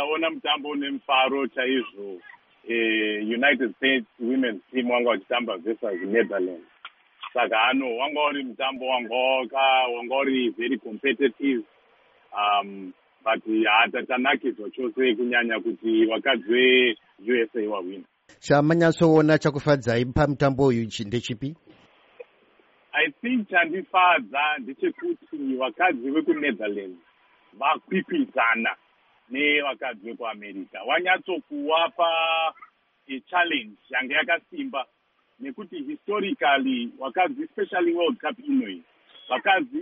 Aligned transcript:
taona 0.00 0.30
mutambo 0.30 0.76
nemufaro 0.76 1.46
chaizvo 1.46 2.20
eh, 2.68 3.22
united 3.38 3.74
states 3.76 4.06
women's 4.20 4.62
team 4.72 4.90
wanga 4.90 5.10
wachitamba 5.10 5.56
versus 5.58 6.00
netherlands. 6.06 6.66
Saka 7.34 7.62
ano 7.62 7.96
wanga 7.96 8.20
uri 8.20 8.44
mutambo 8.44 8.86
wanga 8.86 9.14
wanga 9.96 10.16
uri 10.16 10.50
very 10.58 10.78
competitive 10.78 11.62
um 12.32 12.92
but 13.24 13.42
hatatanakidzwa 13.66 14.70
chose 14.70 15.14
kunyanya 15.14 15.60
kuti 15.60 16.04
vakadzi 16.06 16.96
veusa 17.18 17.70
wahwina 17.70 18.04
chamanyatsoona 18.38 19.38
chakufadzai 19.38 20.04
pamutambo 20.04 20.66
uyu 20.66 20.88
ndechipi? 21.06 21.56
I 22.92 23.10
think 23.20 23.48
chandifadza 23.48 24.40
ndechekuti 24.58 25.56
vakadzi 25.58 26.10
vekunetherlands 26.10 26.98
vakwikwidzana 27.58 28.76
nevakadzi 29.30 30.06
vekuamerica 30.10 30.82
wanyatsokuwapa 30.86 32.10
challenge 33.30 33.76
yange 33.90 34.14
yakasimba 34.14 34.86
nekuti 35.40 35.82
historically 35.82 36.90
vakadzi 36.98 37.42
especially 37.42 37.94
world 37.94 38.18
cup 38.18 38.38
inoi 38.38 38.82
vakadzi 39.28 39.80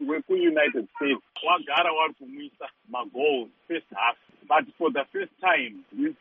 vekuunited 0.00 0.86
states 0.96 1.22
wagara 1.46 1.92
wari 1.92 2.14
kumwisa 2.14 2.68
magoals 2.88 3.48
first 3.68 3.90
half. 3.94 4.16
But 4.48 4.64
for 4.78 4.90
the 4.92 5.04
first 5.12 5.32
time 5.40 5.84
this 5.92 6.14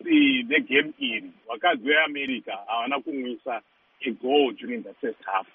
negame 0.49 0.93
iri. 0.99 1.31
Vakadzi 1.47 1.83
veamerica 1.83 2.57
havana 2.67 2.99
kumwisa 2.99 3.61
agoal 4.07 4.53
during 4.53 4.83
the 4.83 4.93
first 5.01 5.23
half. 5.25 5.47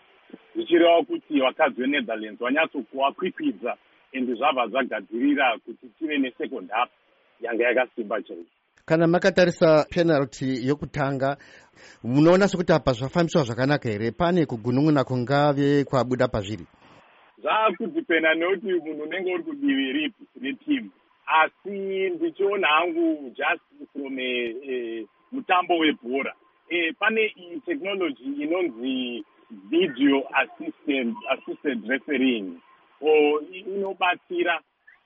Zvichireva 0.55 1.03
kuti 1.03 1.41
vakadzi 1.41 1.81
venetherlands 1.81 2.41
vanyatsokuvakwikwidza 2.41 3.77
and 4.15 4.29
zvabva 4.29 4.69
zvagadzirira 4.69 5.59
kuti 5.65 5.87
tive 5.99 6.19
nesecond 6.19 6.71
half 6.71 6.91
yanga 7.41 7.65
yakasimba 7.65 8.23
chaizvo. 8.23 8.51
Kana 8.85 9.07
makatarisa 9.07 9.87
penalty 9.91 10.67
yokutanga 10.67 11.37
munoona 12.05 12.49
sekuti 12.49 12.73
apa 12.73 12.93
zvafambiswa 12.93 13.45
zvakanaka 13.45 13.89
here? 13.89 14.11
Pane 14.11 14.47
kugunun'una 14.47 15.05
kungave 15.05 15.85
kwabuda 15.85 16.29
pazviri? 16.29 16.67
Zvakudhipenda 17.39 18.35
nekuti 18.35 18.67
munhu 18.67 19.03
unenge 19.03 19.35
uri 19.35 19.43
kudivi 19.43 19.93
ripi 19.93 20.25
retimu 20.43 20.91
asi 21.27 22.11
ndichiona 22.11 22.69
hangu 22.69 23.31
just 23.31 23.93
from 23.93 24.17
mutambo 25.33 25.79
webhora. 25.79 26.35
E, 26.69 26.93
pane 26.93 27.35
technology 27.67 28.25
inonzi 28.43 29.25
video 29.71 30.23
assistant, 30.35 31.17
assistant 31.31 31.89
refereing 31.89 32.45
o 32.49 32.72
inobatsira 33.53 34.61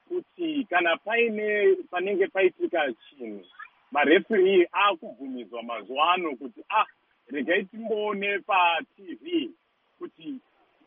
kuti 0.08 0.66
kana 0.70 0.96
paine 0.96 1.76
panenge 1.90 2.26
paitika 2.26 2.92
chinhu 2.92 3.44
mareferi 3.92 4.68
akubvumidzwa 4.72 5.62
mazuva 5.62 6.12
ano 6.12 6.36
kuti 6.36 6.64
ah 6.68 6.86
regai 7.30 7.64
timboone 7.64 8.38
patv 8.38 9.50
kuti 9.98 10.34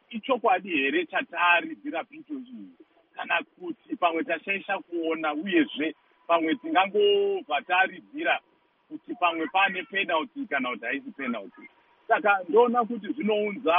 ichokwadi 0.09 0.69
here 0.69 1.05
chataridzira 1.05 2.03
pito 2.03 2.33
iyi? 2.33 2.69
Kana 3.15 3.43
kuti 3.59 3.95
pamwe 3.95 4.23
tashaisha 4.23 4.80
kuona 4.80 5.33
uyezve 5.33 5.95
pamwe 6.27 6.55
tingangobva 6.55 7.61
taridzira 7.61 8.39
kuti 8.87 9.15
pamwe 9.15 9.47
pane 9.47 9.83
penalty 9.83 10.45
kana 10.45 10.69
kuti 10.69 10.85
haisi 10.85 11.11
penalty. 11.11 11.61
Saka 12.07 12.39
ndoona 12.49 12.85
kuti 12.85 13.07
zvinounza 13.13 13.75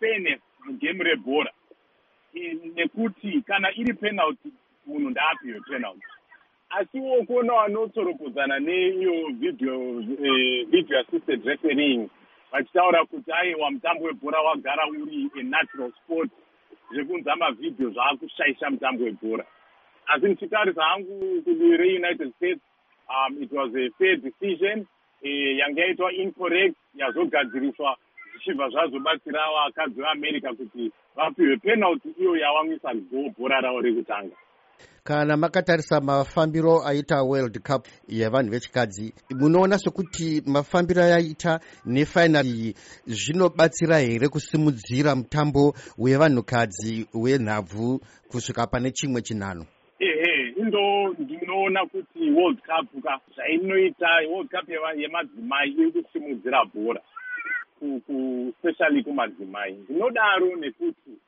fairness 0.00 0.40
mugemu 0.64 1.02
rebhora 1.02 1.52
nekuti 2.74 3.42
kana 3.46 3.68
iri 3.74 3.94
penalty 3.94 4.48
munhu 4.86 5.10
ndaapiwe 5.10 5.60
penalty? 5.60 6.06
Asiwo 6.70 7.24
kuona 7.24 7.52
vanotsoropozana 7.52 8.58
neiyo 8.58 9.12
video 9.32 10.00
eh, 10.00 10.66
video 10.70 10.98
assisted 11.00 11.44
refereing 11.44 12.08
vachitaura 12.52 13.04
kuti 13.04 13.32
aiwa 13.32 13.70
mutambo 13.70 14.04
webhora 14.04 14.40
wagara 14.40 14.86
uri 14.88 15.30
anatural 15.40 15.92
sport. 15.92 16.30
Zvekunza 16.92 17.36
mavhidhio 17.36 17.90
zvaakushaisha 17.90 18.70
mutambo 18.70 19.04
webhora. 19.04 19.44
Asi 20.06 20.26
ndichitarisa 20.26 20.82
hangu 20.82 21.42
kudivi 21.44 21.76
reunited 21.76 22.32
states 22.36 22.60
um, 23.08 23.42
it 23.42 23.52
was 23.52 23.70
a 23.74 23.90
fair 23.98 24.16
decision. 24.16 24.86
Eh, 25.22 25.58
yanga 25.58 25.82
yaitwa 25.82 26.12
incorrect 26.12 26.76
yazogadziriswa 26.94 27.96
zvichibva 28.40 28.68
zvazobatsira 28.68 29.40
vakadzi 29.54 30.00
veamerica 30.00 30.56
kuti 30.56 30.92
vapiwe 31.16 31.56
penalty 31.56 32.08
iyo 32.18 32.36
yavamwisa 32.36 32.94
go 32.94 33.30
bhora 33.38 33.60
ravo 33.60 33.80
rekutanga. 33.80 34.36
Kana 35.04 35.36
makatarisa 35.36 36.00
mafambiro 36.00 36.82
aita 36.86 37.22
world 37.22 37.58
cup 37.62 37.86
yevanhu 38.08 38.50
vechikadzi 38.50 39.14
munoona 39.30 39.78
sekuti 39.78 40.42
mafambiro 40.46 41.02
ayaita 41.02 41.60
nefainal 41.86 42.46
iyi 42.46 42.74
zvinobatsira 43.06 43.98
here 43.98 44.28
kusimudzira 44.28 45.16
mutambo 45.16 45.74
wevanhukadzi 45.98 47.06
wenhabvu 47.14 48.00
kusvika 48.28 48.66
pane 48.66 48.90
chimwe 48.90 49.22
chinhano? 49.22 49.66
Ehe 49.98 50.54
indo 50.56 51.14
ndinoona 51.18 51.86
kuti 51.86 52.30
world 52.30 52.58
cup 52.58 53.02
ka 53.02 53.20
zvainoita 53.34 54.08
world 54.30 54.50
cup 54.50 54.68
yemadzimai 54.96 55.70
iri 55.70 56.02
kusimudzira 56.02 56.64
bhora 56.64 57.00
especially 57.82 59.02
kumadzimai. 59.02 59.72
Ndinodaro 59.72 60.56
nekuti 60.56 61.18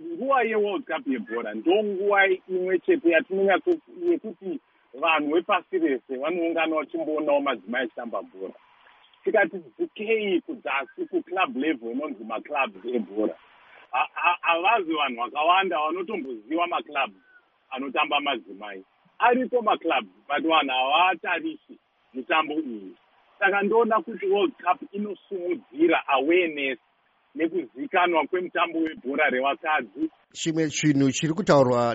nguva 0.00 0.42
yeworld 0.42 0.84
cup 0.84 1.06
yebhora 1.06 1.54
ndo 1.54 1.82
nguva 1.84 2.28
imwe 2.28 2.78
chete 2.78 3.10
yatinyayekuti 3.10 4.60
vanhu 4.94 5.34
vepasi 5.34 5.78
rese 5.78 6.16
vanoungana 6.16 6.76
vachimboonavo 6.76 7.40
madzimai 7.40 7.82
achitamba 7.82 8.22
bhora. 8.22 8.54
Tikati 9.24 9.56
dzikei 9.56 10.40
kudzasi 10.40 11.06
kuclub 11.10 11.56
level 11.56 11.92
inonzi 11.92 12.24
maclubs 12.24 12.84
ebhora. 12.94 13.34
Havazi 14.40 14.92
vanhu 14.92 15.20
vakawanda 15.22 15.80
vanotomboziva 15.80 16.66
maclubs 16.66 17.20
anotamba 17.70 18.20
madzimai. 18.20 18.84
Aripo 19.18 19.62
maclubs 19.62 20.12
but 20.28 20.42
vanhu 20.42 20.70
havatarisi 20.70 21.78
mutambo 22.14 22.54
uyu 22.54 22.96
saka 23.38 23.62
ndoona 23.62 24.02
kuti 24.02 24.26
world 24.26 24.52
cup 24.52 24.82
inosimudzira 24.92 26.08
awareness 26.08 26.78
nekuzikanwa 27.34 28.26
kwemutambo 28.26 28.78
webhora 28.78 29.30
revakadzi. 29.30 30.10
Chimwe 30.32 30.68
chinhu 30.70 31.12
chiri 31.12 31.32
kutaurwa 31.34 31.94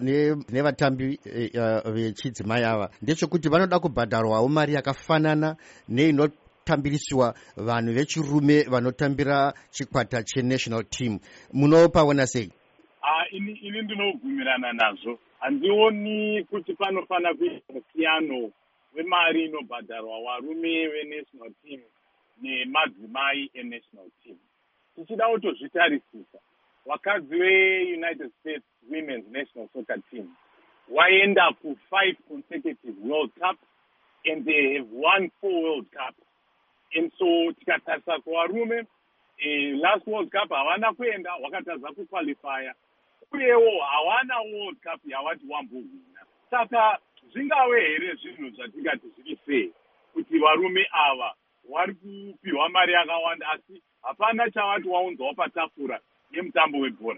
nevatambi 0.50 1.20
vechidzimai 1.94 2.64
ava 2.64 2.90
ndechekuti 3.02 3.50
vanoda 3.50 3.80
kubhadharwawo 3.80 4.48
mari 4.50 4.74
yakafanana 4.74 5.56
neinotambiriswa 5.90 7.36
vanhu 7.58 7.94
vechirume 7.94 8.64
vanotambira 8.64 9.54
chikwata 9.72 10.24
chenational 10.24 10.84
team. 10.84 11.20
Munopaona 11.54 12.26
sei? 12.28 12.52
Ini 13.32 13.52
ini 13.52 13.82
ndinobvumirana 13.82 14.74
nazvo. 14.74 15.20
Handioni 15.40 16.44
kuti 16.44 16.74
panofanira 16.74 17.34
kuita 17.34 17.74
musiyano 17.74 18.52
wemari 18.96 19.46
inobhadharwa 19.46 20.22
varume 20.22 20.88
venational 20.88 21.52
team 21.64 21.82
nemadzimai 22.42 23.50
enational 23.54 24.10
team. 24.24 24.38
Tichida 24.96 25.28
kutozvitarisisa 25.30 26.40
vakadzi 26.86 27.36
veunited 27.38 28.32
states 28.42 28.66
women's 28.90 29.26
national 29.32 29.68
soccer 29.74 29.98
team 30.12 30.28
waenda 30.90 31.52
kufive 31.54 32.18
consecutive 32.28 32.96
world 33.04 33.32
cup 33.40 33.58
and 34.26 34.46
they 34.46 34.76
have 34.78 34.88
won 34.92 35.32
four 35.42 35.64
world 35.64 35.86
cup. 35.92 36.16
And 36.96 37.12
so 37.18 37.52
tikatarisa 37.60 38.20
kuvarume 38.20 38.86
eh, 39.40 39.76
last 39.80 40.08
world 40.08 40.32
cup 40.32 40.50
havana 40.50 40.94
kuenda 40.94 41.36
wakatadza 41.36 41.88
kuqualifya 41.88 42.76
uyewo 43.32 43.82
hawana 43.82 44.40
world 44.42 44.78
cup 44.84 45.02
yavati 45.06 45.46
wambohwina 45.50 46.26
saka 46.52 47.00
zvingave 47.32 47.80
here 47.82 48.16
zvinhu 48.16 48.50
zvatingati 48.56 49.08
zviri 49.16 49.36
fei 49.46 49.74
kuti 50.14 50.40
varume 50.40 50.88
ava 50.92 51.34
vari 51.70 51.94
kupiwa 51.94 52.70
mari 52.70 52.94
yakawanda 52.94 53.48
asi 53.50 53.82
hapana 54.02 54.52
chavati 54.52 54.88
waunzawo 54.88 55.34
patafura 55.34 56.00
yemutambo 56.32 56.80
webhora 56.80 57.12